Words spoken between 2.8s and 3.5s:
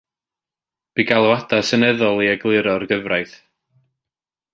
gyfraith.